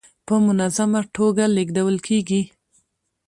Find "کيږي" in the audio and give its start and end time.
2.07-2.41